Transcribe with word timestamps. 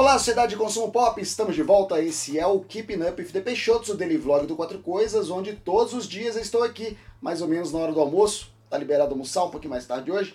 Olá, 0.00 0.16
sociedade 0.16 0.52
de 0.52 0.56
consumo 0.56 0.90
pop, 0.90 1.20
estamos 1.20 1.54
de 1.54 1.62
volta. 1.62 2.00
Esse 2.00 2.38
é 2.38 2.46
o 2.46 2.60
Keeping 2.60 3.02
Up 3.02 3.20
with 3.20 3.32
the 3.32 3.40
Peixotos, 3.42 3.90
o 3.90 3.94
daily 3.94 4.16
vlog 4.16 4.46
do 4.46 4.56
Quatro 4.56 4.78
Coisas, 4.78 5.28
onde 5.28 5.52
todos 5.52 5.92
os 5.92 6.08
dias 6.08 6.36
eu 6.36 6.40
estou 6.40 6.62
aqui, 6.62 6.96
mais 7.20 7.42
ou 7.42 7.46
menos 7.46 7.70
na 7.70 7.80
hora 7.80 7.92
do 7.92 8.00
almoço. 8.00 8.50
Tá 8.70 8.78
liberado 8.78 9.10
almoçar 9.10 9.44
um 9.44 9.50
pouquinho 9.50 9.72
mais 9.72 9.84
tarde 9.84 10.10
hoje. 10.10 10.34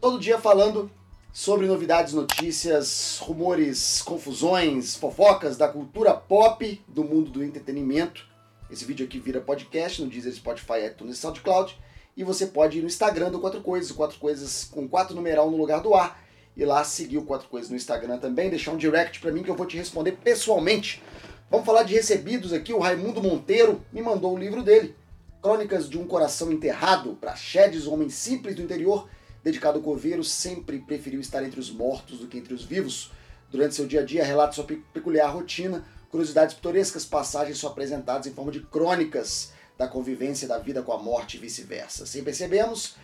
Todo 0.00 0.18
dia 0.18 0.38
falando 0.38 0.90
sobre 1.30 1.66
novidades, 1.66 2.14
notícias, 2.14 3.18
rumores, 3.20 4.00
confusões, 4.00 4.96
fofocas 4.96 5.58
da 5.58 5.68
cultura 5.68 6.14
pop, 6.14 6.82
do 6.88 7.04
mundo 7.04 7.30
do 7.30 7.44
entretenimento. 7.44 8.24
Esse 8.70 8.86
vídeo 8.86 9.04
aqui 9.04 9.18
vira 9.18 9.38
podcast 9.38 10.00
no 10.00 10.08
Deezer, 10.08 10.32
Spotify, 10.32 10.86
iTunes 10.86 11.18
e 11.18 11.20
SoundCloud. 11.20 11.78
E 12.16 12.24
você 12.24 12.46
pode 12.46 12.78
ir 12.78 12.80
no 12.80 12.86
Instagram 12.86 13.30
do 13.30 13.38
Quatro 13.38 13.60
Coisas, 13.60 13.92
Quatro 13.92 14.18
Coisas 14.18 14.64
com 14.64 14.88
quatro 14.88 15.14
numeral 15.14 15.50
no 15.50 15.58
lugar 15.58 15.82
do 15.82 15.94
ar 15.94 16.26
ir 16.58 16.66
lá 16.66 16.82
seguir 16.82 17.18
o 17.18 17.22
Quatro 17.22 17.48
Coisas 17.48 17.70
no 17.70 17.76
Instagram 17.76 18.18
também, 18.18 18.50
deixar 18.50 18.72
um 18.72 18.76
direct 18.76 19.20
para 19.20 19.30
mim 19.30 19.44
que 19.44 19.50
eu 19.50 19.54
vou 19.54 19.64
te 19.64 19.76
responder 19.76 20.12
pessoalmente. 20.12 21.00
Vamos 21.48 21.64
falar 21.64 21.84
de 21.84 21.94
recebidos 21.94 22.52
aqui. 22.52 22.72
O 22.74 22.80
Raimundo 22.80 23.22
Monteiro 23.22 23.80
me 23.92 24.02
mandou 24.02 24.34
o 24.34 24.38
livro 24.38 24.64
dele, 24.64 24.96
Crônicas 25.40 25.88
de 25.88 25.96
um 25.96 26.04
Coração 26.04 26.50
Enterrado, 26.50 27.16
para 27.20 27.36
Chedes, 27.36 27.86
homem 27.86 28.10
simples 28.10 28.56
do 28.56 28.62
interior, 28.62 29.08
dedicado 29.42 29.78
ao 29.78 29.84
coveiro, 29.84 30.24
sempre 30.24 30.80
preferiu 30.80 31.20
estar 31.20 31.44
entre 31.44 31.60
os 31.60 31.70
mortos 31.70 32.18
do 32.18 32.26
que 32.26 32.36
entre 32.36 32.52
os 32.52 32.64
vivos. 32.64 33.12
Durante 33.50 33.76
seu 33.76 33.86
dia 33.86 34.00
a 34.00 34.04
dia, 34.04 34.24
relata 34.24 34.52
sua 34.52 34.64
peculiar 34.64 35.32
rotina, 35.32 35.86
curiosidades 36.10 36.56
pitorescas, 36.56 37.04
passagens 37.04 37.58
são 37.58 37.70
apresentadas 37.70 38.26
em 38.26 38.34
forma 38.34 38.50
de 38.50 38.60
crônicas 38.60 39.52
da 39.78 39.86
convivência 39.86 40.48
da 40.48 40.58
vida 40.58 40.82
com 40.82 40.92
a 40.92 40.98
morte 40.98 41.36
e 41.36 41.40
vice-versa. 41.40 42.04
Sem 42.04 42.24
percebemos, 42.24 42.96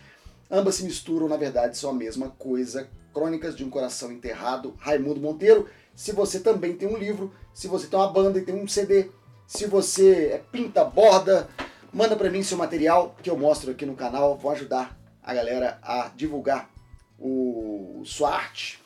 ambas 0.49 0.75
se 0.75 0.83
misturam, 0.83 1.27
na 1.27 1.37
verdade, 1.37 1.77
são 1.77 1.89
a 1.89 1.93
mesma 1.93 2.29
coisa 2.29 2.89
Crônicas 3.13 3.55
de 3.55 3.63
um 3.63 3.69
Coração 3.69 4.11
Enterrado, 4.11 4.75
Raimundo 4.77 5.21
Monteiro. 5.21 5.69
Se 5.95 6.11
você 6.11 6.39
também 6.39 6.75
tem 6.75 6.87
um 6.87 6.97
livro, 6.97 7.33
se 7.53 7.67
você 7.67 7.87
tem 7.87 7.97
uma 7.97 8.11
banda 8.11 8.37
e 8.37 8.41
tem 8.41 8.53
um 8.53 8.67
CD, 8.67 9.09
se 9.47 9.65
você 9.65 10.31
é 10.33 10.37
pinta, 10.37 10.83
borda, 10.83 11.47
manda 11.93 12.15
para 12.15 12.29
mim 12.29 12.43
seu 12.43 12.57
material 12.57 13.15
que 13.23 13.29
eu 13.29 13.37
mostro 13.37 13.71
aqui 13.71 13.85
no 13.85 13.95
canal. 13.95 14.37
Vou 14.37 14.51
ajudar 14.51 14.99
a 15.23 15.33
galera 15.33 15.79
a 15.81 16.09
divulgar 16.15 16.69
o 17.17 18.01
sua 18.05 18.35
arte. 18.35 18.83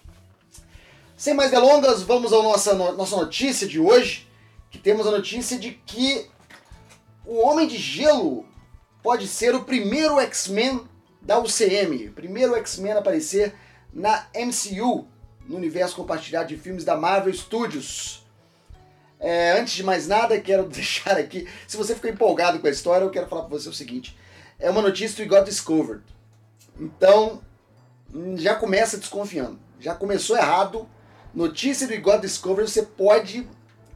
Sem 1.17 1.33
mais 1.33 1.51
delongas, 1.51 2.03
vamos 2.03 2.31
à 2.31 2.41
nossa, 2.41 2.73
nossa 2.73 3.15
notícia 3.17 3.67
de 3.67 3.79
hoje, 3.79 4.27
que 4.69 4.77
temos 4.77 5.05
a 5.05 5.11
notícia 5.11 5.57
de 5.57 5.71
que 5.71 6.29
o 7.25 7.39
Homem 7.39 7.67
de 7.67 7.77
Gelo 7.77 8.45
pode 9.03 9.27
ser 9.27 9.53
o 9.53 9.63
primeiro 9.63 10.19
X-Men 10.19 10.87
da 11.21 11.39
UCM, 11.39 12.09
primeiro 12.09 12.55
X-Men 12.55 12.93
a 12.93 12.99
aparecer 12.99 13.53
na 13.93 14.27
MCU, 14.35 15.07
no 15.47 15.57
universo 15.57 15.95
compartilhado 15.95 16.49
de 16.49 16.57
filmes 16.57 16.83
da 16.83 16.95
Marvel 16.95 17.33
Studios. 17.33 18.25
É, 19.19 19.59
antes 19.59 19.73
de 19.73 19.83
mais 19.83 20.07
nada, 20.07 20.39
quero 20.39 20.63
deixar 20.69 21.17
aqui, 21.17 21.47
se 21.67 21.75
você 21.75 21.93
ficou 21.93 22.09
empolgado 22.09 22.59
com 22.59 22.67
a 22.67 22.71
história, 22.71 23.03
eu 23.03 23.09
quero 23.09 23.27
falar 23.27 23.43
para 23.43 23.57
você 23.57 23.67
o 23.67 23.73
seguinte: 23.73 24.17
é 24.57 24.69
uma 24.69 24.81
notícia 24.81 25.23
do 25.23 25.29
Got 25.29 25.45
Discovered. 25.45 26.03
Então, 26.79 27.41
já 28.35 28.55
começa 28.55 28.97
desconfiando. 28.97 29.59
Já 29.79 29.93
começou 29.93 30.37
errado. 30.37 30.87
Notícia 31.33 31.87
do 31.87 32.01
Got 32.01 32.21
Discovered, 32.21 32.71
você 32.71 32.83
pode 32.83 33.47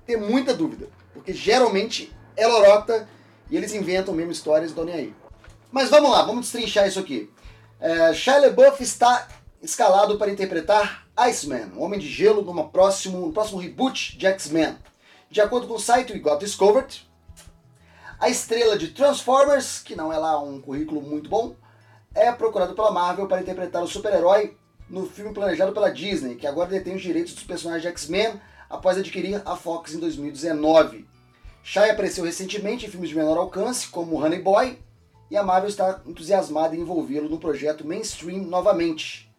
ter 0.05 0.17
muita 0.17 0.53
dúvida, 0.53 0.87
porque 1.13 1.33
geralmente 1.33 2.13
é 2.35 2.45
lorota 2.45 3.08
e 3.49 3.58
eles 3.58 3.73
inventam 3.73 4.13
mesmo 4.13 4.31
histórias 4.31 4.73
nem 4.75 4.93
aí. 4.93 5.15
Mas 5.73 5.89
vamos 5.89 6.11
lá, 6.11 6.21
vamos 6.21 6.41
destrinchar 6.41 6.88
isso 6.88 6.99
aqui. 6.99 7.31
É, 7.79 8.13
Shia 8.13 8.38
LaBeouf 8.38 8.83
está 8.83 9.27
escalado 9.59 10.19
para 10.19 10.30
interpretar 10.30 11.07
Iceman, 11.17 11.71
o 11.75 11.81
Homem 11.81 11.99
de 11.99 12.07
Gelo, 12.07 12.43
numa 12.43 12.69
próximo, 12.69 13.25
no 13.25 13.33
próximo 13.33 13.59
reboot 13.59 14.15
de 14.15 14.27
X-Men. 14.27 14.77
De 15.31 15.41
acordo 15.41 15.67
com 15.67 15.73
o 15.73 15.80
site 15.80 16.13
We 16.13 16.19
Got 16.19 16.41
Discovered, 16.41 17.09
a 18.20 18.30
estrela 18.30 18.77
de 18.77 18.89
Transformers, 18.89 19.80
que 19.80 19.95
não 19.95 20.14
é 20.14 20.17
lá 20.20 20.39
um 20.39 20.61
currículo 20.61 21.02
muito 21.02 21.27
bom, 21.27 21.55
é 22.14 22.31
procurado 22.31 22.75
pela 22.75 22.92
Marvel 22.92 23.27
para 23.27 23.42
interpretar 23.42 23.81
o 23.81 23.87
super-herói 23.87 24.55
no 24.87 25.08
filme 25.08 25.33
planejado 25.33 25.73
pela 25.73 25.89
Disney, 25.89 26.36
que 26.36 26.45
agora 26.45 26.69
detém 26.69 26.95
os 26.95 27.02
direitos 27.02 27.33
dos 27.33 27.45
personagens 27.45 27.81
de 27.81 27.87
X-Men 27.87 28.39
após 28.69 28.95
adquirir 28.95 29.42
a 29.43 29.55
Fox 29.55 29.95
em 29.95 29.99
2019. 29.99 31.08
Shai 31.64 31.89
apareceu 31.89 32.23
recentemente 32.23 32.86
em 32.86 32.89
filmes 32.89 33.09
de 33.09 33.15
menor 33.15 33.39
alcance, 33.39 33.87
como 33.87 34.23
Honey 34.23 34.39
Boy, 34.39 34.77
e 35.33 35.38
a 35.38 35.42
Marvel 35.42 35.67
está 35.67 35.99
entusiasmada 36.05 36.76
em 36.76 36.82
envolvê-lo 36.82 37.27
no 37.27 37.39
projeto 37.39 37.88
mainstream 37.88 38.44
novamente. 38.44 39.33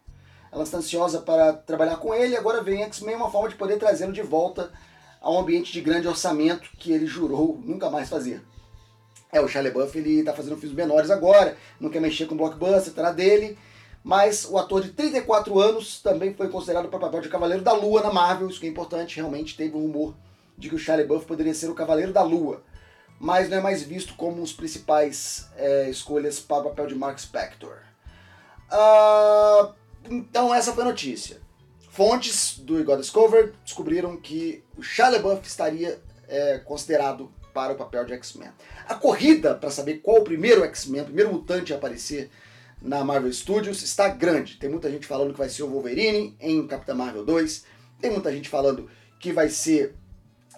Ela 0.50 0.64
está 0.64 0.78
ansiosa 0.78 1.20
para 1.20 1.52
trabalhar 1.52 1.98
com 1.98 2.12
ele. 2.12 2.36
Agora 2.36 2.64
vem 2.64 2.82
X-Men, 2.82 3.14
uma 3.14 3.30
forma 3.30 3.48
de 3.48 3.54
poder 3.54 3.78
trazê-lo 3.78 4.12
de 4.12 4.20
volta 4.20 4.72
a 5.20 5.30
um 5.30 5.38
ambiente 5.38 5.72
de 5.72 5.80
grande 5.80 6.08
orçamento 6.08 6.68
que 6.80 6.90
ele 6.90 7.06
jurou 7.06 7.60
nunca 7.64 7.88
mais 7.90 8.08
fazer. 8.08 8.42
É, 9.30 9.40
o 9.40 9.46
Shia 9.46 9.62
LaBeouf, 9.62 9.96
ele 9.96 10.18
está 10.18 10.32
fazendo 10.32 10.56
filmes 10.56 10.76
menores 10.76 11.12
agora, 11.12 11.56
não 11.78 11.88
quer 11.88 12.00
mexer 12.00 12.26
com 12.26 12.36
blockbuster, 12.36 12.92
terá 12.92 13.12
dele. 13.12 13.56
Mas 14.02 14.44
o 14.50 14.58
ator 14.58 14.82
de 14.82 14.90
34 14.90 15.60
anos 15.60 16.02
também 16.02 16.34
foi 16.34 16.48
considerado 16.48 16.88
para 16.88 16.96
o 16.96 17.00
papel 17.00 17.20
de 17.20 17.28
Cavaleiro 17.28 17.62
da 17.62 17.72
Lua 17.72 18.02
na 18.02 18.12
Marvel, 18.12 18.48
isso 18.48 18.58
que 18.58 18.66
é 18.66 18.68
importante, 18.68 19.14
realmente 19.14 19.56
teve 19.56 19.76
um 19.76 19.82
rumor 19.82 20.12
de 20.58 20.68
que 20.68 20.74
o 20.74 20.78
Shia 20.78 20.96
LaBeouf 20.96 21.24
poderia 21.24 21.54
ser 21.54 21.70
o 21.70 21.74
Cavaleiro 21.74 22.12
da 22.12 22.24
Lua. 22.24 22.64
Mas 23.24 23.48
não 23.48 23.56
é 23.56 23.60
mais 23.62 23.82
visto 23.82 24.14
como 24.16 24.42
os 24.42 24.52
principais 24.52 25.48
é, 25.56 25.88
escolhas 25.88 26.40
para 26.40 26.58
o 26.58 26.68
papel 26.68 26.88
de 26.88 26.94
Mark 26.94 27.18
Spector. 27.18 27.78
Uh, 28.70 29.72
então 30.10 30.54
essa 30.54 30.74
foi 30.74 30.82
a 30.82 30.88
notícia. 30.88 31.40
Fontes 31.90 32.58
do 32.58 32.84
God 32.84 33.00
Discovered 33.00 33.54
descobriram 33.64 34.14
que 34.18 34.62
o 34.76 34.82
Shia 34.82 35.08
estaria 35.42 35.98
é, 36.28 36.58
considerado 36.58 37.32
para 37.54 37.72
o 37.72 37.76
papel 37.76 38.04
de 38.04 38.12
X-Men. 38.12 38.50
A 38.86 38.94
corrida 38.94 39.54
para 39.54 39.70
saber 39.70 40.00
qual 40.00 40.18
o 40.18 40.24
primeiro 40.24 40.62
X-Men, 40.62 41.00
o 41.00 41.06
primeiro 41.06 41.32
mutante 41.32 41.72
a 41.72 41.76
aparecer 41.76 42.28
na 42.82 43.02
Marvel 43.02 43.32
Studios 43.32 43.82
está 43.82 44.06
grande. 44.06 44.58
Tem 44.58 44.68
muita 44.68 44.90
gente 44.90 45.06
falando 45.06 45.32
que 45.32 45.38
vai 45.38 45.48
ser 45.48 45.62
o 45.62 45.70
Wolverine 45.70 46.36
em 46.38 46.66
Capitã 46.66 46.92
Marvel 46.92 47.24
2. 47.24 47.64
Tem 48.02 48.10
muita 48.10 48.30
gente 48.30 48.50
falando 48.50 48.90
que 49.18 49.32
vai 49.32 49.48
ser 49.48 49.94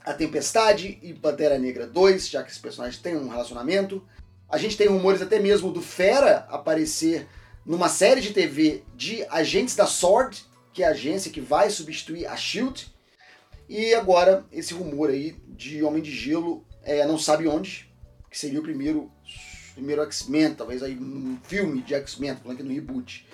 a 0.07 0.15
Tempestade 0.15 1.01
e 1.03 1.13
Pantera 1.13 1.59
Negra 1.59 1.85
2, 1.85 2.29
já 2.29 2.41
que 2.45 2.51
esses 2.51 2.61
personagens 2.61 3.03
têm 3.03 3.17
um 3.17 3.29
relacionamento. 3.29 4.01
A 4.49 4.57
gente 4.57 4.77
tem 4.77 4.87
rumores 4.87 5.21
até 5.21 5.41
mesmo 5.41 5.73
do 5.73 5.83
Fera 5.83 6.47
aparecer 6.49 7.27
numa 7.65 7.89
série 7.89 8.21
de 8.21 8.33
TV 8.33 8.85
de 8.95 9.25
agentes 9.29 9.75
da 9.75 9.85
SWORD, 9.85 10.45
que 10.73 10.85
é 10.85 10.87
a 10.87 10.91
agência 10.91 11.33
que 11.33 11.41
vai 11.41 11.69
substituir 11.71 12.25
a 12.27 12.37
SHIELD. 12.37 12.87
E 13.69 13.93
agora 13.95 14.47
esse 14.53 14.73
rumor 14.73 15.11
aí 15.11 15.37
de 15.49 15.83
Homem 15.83 16.01
de 16.01 16.13
Gelo, 16.13 16.65
é, 16.85 17.05
não 17.05 17.19
sabe 17.19 17.49
onde, 17.49 17.91
que 18.31 18.39
seria 18.39 18.61
o 18.61 18.63
primeiro, 18.63 19.11
primeiro 19.75 20.03
X-Men, 20.03 20.55
talvez 20.55 20.85
aí 20.85 20.97
um 20.97 21.37
filme 21.43 21.83
de 21.83 21.95
X-Men, 21.97 22.37
falando 22.37 22.61
aqui 22.61 22.63
no 22.63 22.73
reboot. 22.73 23.27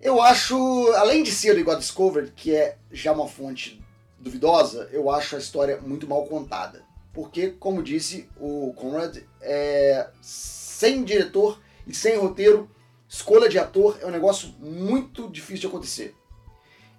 Eu 0.00 0.22
acho, 0.22 0.56
além 0.92 1.24
de 1.24 1.32
ser 1.32 1.56
do 1.56 1.64
God 1.64 1.80
Discovered, 1.80 2.32
que 2.36 2.54
é 2.54 2.76
já 2.92 3.10
uma 3.10 3.26
fonte 3.26 3.84
duvidosa, 4.26 4.88
eu 4.92 5.10
acho 5.10 5.36
a 5.36 5.38
história 5.38 5.80
muito 5.80 6.06
mal 6.06 6.26
contada. 6.26 6.84
Porque, 7.12 7.50
como 7.50 7.82
disse 7.82 8.28
o 8.38 8.74
Conrad, 8.74 9.18
é, 9.40 10.08
sem 10.20 11.02
diretor 11.02 11.60
e 11.86 11.94
sem 11.94 12.16
roteiro, 12.16 12.68
escolha 13.08 13.48
de 13.48 13.58
ator 13.58 13.98
é 14.02 14.06
um 14.06 14.10
negócio 14.10 14.50
muito 14.58 15.28
difícil 15.30 15.62
de 15.62 15.66
acontecer. 15.68 16.14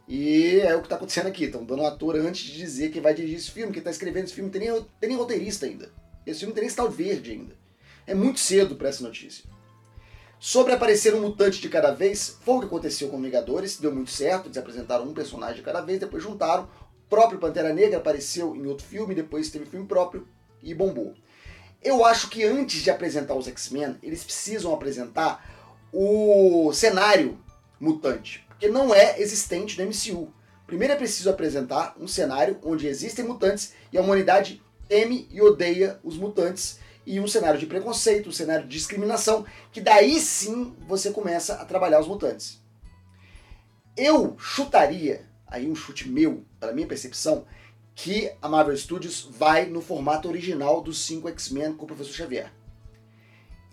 E 0.07 0.59
é 0.61 0.73
o 0.73 0.79
que 0.79 0.85
está 0.85 0.95
acontecendo 0.95 1.27
aqui. 1.27 1.45
Estão 1.45 1.65
dando 1.65 1.83
um 1.83 1.85
ator 1.85 2.15
antes 2.15 2.45
de 2.45 2.57
dizer 2.57 2.89
que 2.89 3.01
vai 3.01 3.13
dirigir 3.13 3.37
esse 3.37 3.51
filme, 3.51 3.73
que 3.73 3.79
está 3.79 3.91
escrevendo 3.91 4.23
esse 4.23 4.33
filme, 4.33 4.49
tem 4.49 4.61
nem, 4.61 4.85
tem 4.99 5.09
nem 5.09 5.17
roteirista 5.17 5.65
ainda. 5.65 5.91
Esse 6.25 6.39
filme 6.39 6.53
tem 6.53 6.61
nem 6.61 6.69
estado 6.69 6.89
verde 6.89 7.31
ainda. 7.31 7.55
É 8.07 8.15
muito 8.15 8.39
cedo 8.39 8.75
para 8.75 8.89
essa 8.89 9.03
notícia. 9.03 9.43
Sobre 10.39 10.71
aparecer 10.71 11.15
um 11.15 11.21
mutante 11.21 11.59
de 11.59 11.67
cada 11.67 11.91
vez, 11.91 12.37
foi 12.41 12.55
o 12.55 12.59
que 12.59 12.65
aconteceu 12.67 13.09
com 13.09 13.21
Vingadores, 13.21 13.77
deu 13.77 13.93
muito 13.93 14.11
certo, 14.11 14.45
eles 14.45 14.57
apresentaram 14.57 15.05
um 15.05 15.13
personagem 15.13 15.57
de 15.57 15.63
cada 15.63 15.81
vez, 15.81 15.99
depois 15.99 16.21
juntaram. 16.21 16.69
Próprio 17.09 17.39
Pantera 17.39 17.73
Negra 17.73 17.97
apareceu 17.97 18.55
em 18.55 18.65
outro 18.65 18.85
filme, 18.85 19.15
depois 19.15 19.49
teve 19.49 19.65
filme 19.65 19.87
próprio 19.87 20.27
e 20.61 20.73
bombou. 20.73 21.13
Eu 21.81 22.03
acho 22.03 22.29
que 22.29 22.43
antes 22.43 22.81
de 22.81 22.89
apresentar 22.89 23.35
os 23.35 23.47
X-Men, 23.47 23.97
eles 24.03 24.23
precisam 24.23 24.73
apresentar 24.73 25.87
o 25.93 26.71
cenário 26.73 27.39
mutante, 27.79 28.45
porque 28.47 28.67
não 28.67 28.93
é 28.93 29.21
existente 29.21 29.79
no 29.79 29.87
MCU. 29.87 30.33
Primeiro 30.65 30.93
é 30.93 30.97
preciso 30.97 31.29
apresentar 31.29 31.95
um 31.97 32.07
cenário 32.07 32.59
onde 32.61 32.87
existem 32.87 33.23
mutantes 33.23 33.73
e 33.91 33.97
a 33.97 34.01
humanidade 34.01 34.61
teme 34.87 35.27
e 35.31 35.41
odeia 35.41 35.99
os 36.03 36.17
mutantes 36.17 36.79
e 37.05 37.21
um 37.21 37.27
cenário 37.27 37.57
de 37.57 37.65
preconceito, 37.65 38.27
um 38.27 38.33
cenário 38.33 38.67
de 38.67 38.75
discriminação, 38.75 39.45
que 39.71 39.79
daí 39.79 40.19
sim 40.19 40.75
você 40.87 41.11
começa 41.11 41.53
a 41.53 41.63
trabalhar 41.63 42.01
os 42.01 42.07
mutantes. 42.07 42.61
Eu 43.95 44.35
chutaria, 44.37 45.25
aí 45.47 45.69
um 45.69 45.75
chute 45.75 46.07
meu, 46.09 46.45
pela 46.59 46.73
minha 46.73 46.87
percepção, 46.87 47.45
que 47.95 48.31
a 48.41 48.47
Marvel 48.47 48.77
Studios 48.77 49.27
vai 49.31 49.65
no 49.65 49.81
formato 49.81 50.27
original 50.27 50.81
dos 50.81 50.99
5 51.05 51.29
X-Men 51.29 51.73
com 51.73 51.85
o 51.85 51.87
Professor 51.87 52.13
Xavier. 52.13 52.51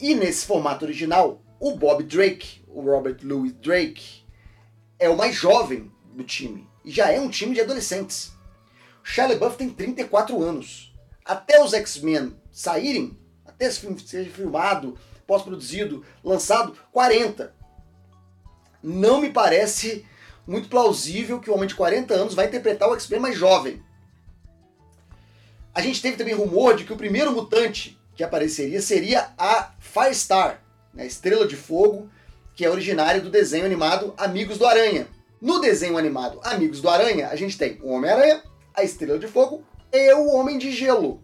E 0.01 0.15
nesse 0.15 0.47
formato 0.47 0.85
original, 0.85 1.43
o 1.61 1.77
Bob 1.77 2.03
Drake, 2.05 2.65
o 2.67 2.81
Robert 2.81 3.19
Louis 3.23 3.53
Drake, 3.53 4.25
é 4.99 5.09
o 5.09 5.17
mais 5.17 5.35
jovem 5.35 5.93
do 6.15 6.25
time. 6.25 6.69
e 6.85 6.91
já 6.91 7.11
é 7.11 7.21
um 7.21 7.29
time 7.29 7.55
de 7.55 7.61
adolescentes. 7.61 8.33
O 9.03 9.07
Shia 9.07 9.27
LaBeouf 9.27 9.57
tem 9.57 9.69
34 9.69 10.43
anos. 10.43 10.95
Até 11.25 11.63
os 11.63 11.73
X-Men 11.73 12.35
saírem, 12.51 13.19
até 13.45 13.67
esse 13.67 13.81
filme 13.81 13.99
seja 13.99 14.31
filmado, 14.31 14.99
pós-produzido, 15.27 16.05
lançado, 16.23 16.77
40. 16.93 17.55
Não 18.83 19.21
me 19.21 19.31
parece 19.31 20.07
muito 20.47 20.69
plausível 20.69 21.41
que 21.41 21.51
um 21.51 21.55
homem 21.55 21.69
de 21.69 21.75
40 21.75 22.15
anos 22.15 22.35
vai 22.35 22.47
interpretar 22.47 22.89
o 22.89 22.95
X-Men 22.95 23.21
mais 23.21 23.37
jovem. 23.37 23.83
A 25.75 25.81
gente 25.81 26.01
teve 26.01 26.17
também 26.17 26.35
rumor 26.35 26.77
de 26.77 26.85
que 26.85 26.93
o 26.93 26.97
primeiro 26.97 27.33
mutante 27.33 27.99
que 28.15 28.23
apareceria 28.23 28.81
seria 28.81 29.33
a 29.37 29.73
Firestar, 29.81 30.63
né, 30.93 31.07
Estrela 31.07 31.47
de 31.47 31.57
Fogo, 31.57 32.09
que 32.55 32.65
é 32.65 32.71
originária 32.71 33.21
do 33.21 33.31
desenho 33.31 33.67
animado 33.67 34.15
Amigos 34.17 34.59
do 34.59 34.67
Aranha. 34.67 35.09
No 35.41 35.61
desenho 35.61 35.99
animado 35.99 36.41
Amigos 36.45 36.81
do 36.81 36.89
Aranha, 36.89 37.29
a 37.29 37.37
gente 37.37 37.59
tem 37.59 37.81
o 37.83 37.91
Homem-Aranha, 37.91 38.43
a 38.73 38.85
Estrela 38.85 39.19
de 39.19 39.27
Fogo 39.27 39.65
e 39.93 40.13
o 40.15 40.29
Homem 40.29 40.59
de 40.59 40.71
Gelo. 40.71 41.21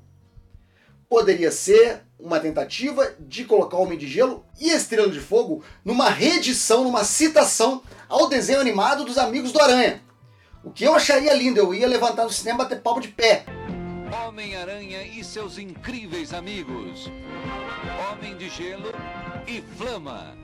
Poderia 1.10 1.50
ser 1.50 2.02
uma 2.20 2.38
tentativa 2.38 3.16
de 3.18 3.44
colocar 3.44 3.76
o 3.76 3.82
Homem 3.82 3.98
de 3.98 4.06
Gelo 4.06 4.46
e 4.60 4.70
a 4.70 4.76
Estrela 4.76 5.10
de 5.10 5.18
Fogo 5.18 5.64
numa 5.84 6.08
reedição, 6.08 6.84
numa 6.84 7.02
citação 7.02 7.82
ao 8.08 8.28
desenho 8.28 8.60
animado 8.60 9.04
dos 9.04 9.18
Amigos 9.18 9.50
do 9.50 9.60
Aranha. 9.60 10.00
O 10.62 10.70
que 10.70 10.84
eu 10.84 10.94
acharia 10.94 11.34
lindo, 11.34 11.58
eu 11.58 11.74
ia 11.74 11.88
levantar 11.88 12.22
no 12.22 12.30
cinema 12.30 12.60
e 12.60 12.62
bater 12.62 12.80
palmo 12.80 13.00
de 13.00 13.08
pé. 13.08 13.44
Homem-Aranha 14.24 15.02
e 15.02 15.24
seus 15.24 15.58
incríveis 15.58 16.32
amigos. 16.32 17.10
Homem 18.12 18.36
de 18.36 18.48
Gelo 18.48 18.92
e 19.48 19.60
Flama. 19.76 20.36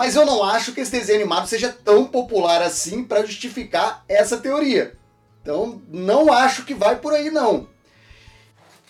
Mas 0.00 0.16
eu 0.16 0.24
não 0.24 0.42
acho 0.42 0.72
que 0.72 0.80
esse 0.80 0.92
desenho 0.92 1.18
animado 1.18 1.46
seja 1.46 1.68
tão 1.68 2.06
popular 2.06 2.62
assim 2.62 3.04
para 3.04 3.22
justificar 3.22 4.02
essa 4.08 4.38
teoria. 4.38 4.96
Então, 5.42 5.82
não 5.90 6.32
acho 6.32 6.64
que 6.64 6.72
vai 6.72 6.96
por 6.96 7.12
aí 7.12 7.30
não. 7.30 7.68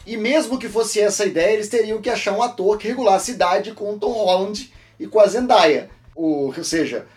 E 0.07 0.17
mesmo 0.17 0.57
que 0.57 0.69
fosse 0.69 1.01
essa 1.01 1.27
ideia, 1.27 1.55
eles 1.55 1.69
teriam 1.69 2.01
que 2.01 2.09
achar 2.09 2.31
um 2.31 2.41
ator 2.41 2.79
que 2.79 2.87
regulasse 2.87 3.33
idade 3.33 3.73
com 3.73 3.93
o 3.93 3.99
Tom 3.99 4.13
Holland 4.13 4.73
e 5.01 5.09
com 5.09 5.19
a 5.19 5.27
Zendaya. 5.27 5.91
Ou 6.15 6.55
seja, 6.63 7.09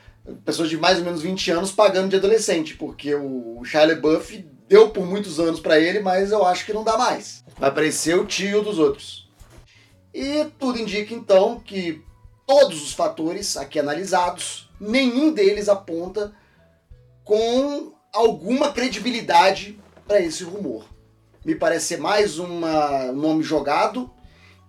pessoas 0.44 0.72
de 0.72 0.78
mais 0.78 0.98
ou 0.98 1.06
menos 1.06 1.22
20 1.22 1.52
anos 1.52 1.72
pagando 1.72 2.10
de 2.10 2.16
adolescente, 2.16 2.74
porque 2.74 3.14
o 3.14 3.62
Shia 3.64 3.86
LaBeouf 3.86 4.44
deu 4.68 4.90
por 4.90 5.06
muitos 5.06 5.40
anos 5.40 5.60
para 5.60 5.80
ele, 5.80 6.00
mas 6.00 6.32
eu 6.32 6.44
acho 6.44 6.66
que 6.66 6.74
não 6.74 6.84
dá 6.84 6.98
mais. 6.98 7.44
Vai 7.60 7.70
aparecer 7.70 8.18
o 8.18 8.26
tio 8.26 8.64
dos 8.64 8.80
outros. 8.80 9.30
E 10.12 10.46
tudo 10.58 10.80
indica 10.80 11.14
então 11.14 11.60
que 11.60 12.02
todos 12.46 12.82
os 12.82 12.94
fatores 12.94 13.58
aqui 13.58 13.80
analisados, 13.80 14.70
nenhum 14.80 15.32
deles 15.32 15.70
aponta 15.70 16.34
com 17.24 17.94
alguma 18.12 18.72
credibilidade 18.72 19.80
para 20.08 20.20
esse 20.20 20.44
rumor. 20.44 20.86
Me 21.44 21.56
parece 21.56 21.88
ser 21.88 21.98
mais 21.98 22.40
um 22.40 22.62
nome 23.14 23.44
jogado 23.44 24.12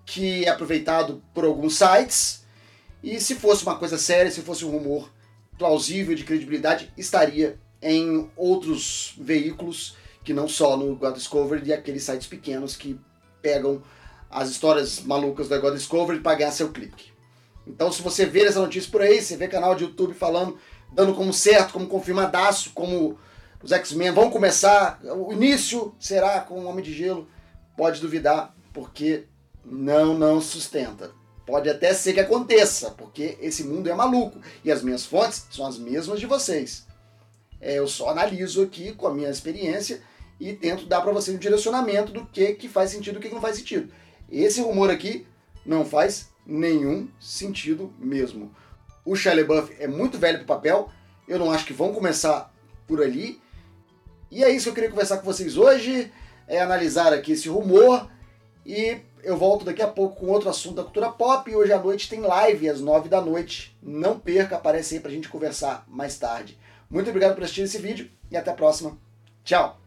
que 0.05 0.44
é 0.44 0.49
aproveitado 0.49 1.23
por 1.32 1.44
alguns 1.44 1.76
sites. 1.76 2.44
E 3.03 3.21
se 3.21 3.35
fosse 3.35 3.62
uma 3.62 3.76
coisa 3.76 3.99
séria, 3.99 4.31
se 4.31 4.43
fosse 4.43 4.65
um 4.65 4.71
rumor 4.71 5.11
plausível 5.59 6.15
de 6.15 6.25
credibilidade, 6.25 6.93
estaria 6.97 7.59
em 7.81 8.31
outros 8.37 9.15
veículos 9.19 9.97
que 10.25 10.32
não 10.32 10.49
só 10.49 10.76
no 10.76 10.97
God 10.97 11.15
Discovery 11.15 11.67
e 11.67 11.73
aqueles 11.73 12.03
sites 12.03 12.26
pequenos 12.26 12.76
que 12.76 12.99
pegam 13.43 13.82
as 14.31 14.49
histórias 14.49 15.00
malucas 15.00 15.49
da 15.49 15.59
God 15.59 15.75
Discovery 15.75 16.21
para 16.21 16.38
ganhar 16.38 16.50
seu 16.50 16.73
clique. 16.73 17.13
Então, 17.66 17.90
se 17.90 18.02
você 18.02 18.26
vê 18.26 18.44
essa 18.44 18.61
notícia 18.61 18.90
por 18.90 19.02
aí, 19.02 19.20
você 19.20 19.37
vê 19.37 19.49
canal 19.49 19.75
de 19.75 19.84
YouTube 19.84 20.14
falando, 20.14 20.58
dando 20.93 21.14
como 21.14 21.32
certo, 21.32 21.72
como 21.72 21.87
confirmadaço, 21.87 22.72
como 22.75 23.19
os 23.62 23.72
X-Men 23.72 24.12
vão 24.12 24.31
começar, 24.31 25.00
o 25.02 25.32
início 25.32 25.94
será 25.99 26.40
com 26.40 26.61
o 26.61 26.66
Homem 26.66 26.84
de 26.84 26.93
Gelo, 26.93 27.26
pode 27.76 28.00
duvidar, 28.00 28.55
porque 28.72 29.25
não, 29.64 30.12
não 30.12 30.40
sustenta. 30.40 31.12
Pode 31.46 31.69
até 31.69 31.93
ser 31.93 32.14
que 32.14 32.20
aconteça, 32.20 32.90
porque 32.93 33.37
esse 33.40 33.64
mundo 33.64 33.88
é 33.88 33.94
maluco 33.94 34.38
e 34.64 34.70
as 34.70 34.82
minhas 34.82 35.05
fontes 35.05 35.46
são 35.50 35.66
as 35.66 35.78
mesmas 35.78 36.20
de 36.20 36.26
vocês. 36.26 36.87
É, 37.61 37.78
eu 37.78 37.87
só 37.87 38.11
analiso 38.11 38.62
aqui 38.62 38.93
com 38.93 39.06
a 39.06 39.14
minha 39.14 39.31
experiência 39.31 40.02
e 40.38 40.52
tento 40.52 40.87
dar 40.87 41.00
para 41.00 41.12
vocês 41.12 41.34
um 41.34 41.40
direcionamento 41.40 42.12
do 42.12 42.26
que, 42.26 42.55
que 42.55 42.69
faz 42.69 42.90
sentido 42.90 43.14
e 43.14 43.19
o 43.19 43.20
que, 43.20 43.28
que 43.28 43.34
não 43.34 43.43
faz 43.43 43.56
sentido. 43.56 43.93
Esse 44.31 44.61
rumor 44.61 44.90
aqui 44.90 45.26
não 45.64 45.84
faz 45.84 46.28
nenhum 46.46 47.08
sentido 47.19 47.93
mesmo. 47.99 48.55
O 49.05 49.14
Shia 49.14 49.35
LaBeouf 49.35 49.75
é 49.79 49.87
muito 49.87 50.19
velho 50.19 50.38
para 50.38 50.44
o 50.44 50.49
papel, 50.49 50.91
eu 51.29 51.38
não 51.38 51.50
acho 51.50 51.67
que 51.67 51.73
vão 51.73 51.93
começar 51.93 52.52
por 52.87 53.02
ali. 53.02 53.41
E 54.31 54.43
é 54.43 54.50
isso 54.50 54.64
que 54.64 54.70
eu 54.70 54.75
queria 54.75 54.91
conversar 54.91 55.19
com 55.19 55.25
vocês 55.25 55.56
hoje, 55.56 56.11
é 56.46 56.61
analisar 56.61 57.12
aqui 57.12 57.32
esse 57.32 57.49
rumor 57.49 58.08
e 58.64 58.99
eu 59.23 59.37
volto 59.37 59.64
daqui 59.64 59.82
a 59.82 59.88
pouco 59.88 60.20
com 60.20 60.26
outro 60.26 60.49
assunto 60.49 60.76
da 60.76 60.82
cultura 60.82 61.11
pop. 61.11 61.50
E 61.50 61.56
hoje 61.56 61.73
à 61.73 61.79
noite 61.79 62.08
tem 62.08 62.20
live 62.20 62.69
às 62.69 62.81
nove 62.81 63.08
da 63.08 63.20
noite. 63.20 63.76
Não 63.82 64.19
perca, 64.19 64.56
aparece 64.56 64.94
aí 64.94 65.00
pra 65.00 65.11
gente 65.11 65.29
conversar 65.29 65.85
mais 65.88 66.19
tarde. 66.19 66.58
Muito 66.90 67.08
obrigado 67.08 67.35
por 67.35 67.43
assistir 67.43 67.62
esse 67.62 67.79
vídeo 67.79 68.11
e 68.31 68.37
até 68.37 68.50
a 68.50 68.55
próxima. 68.55 68.97
Tchau! 69.43 69.84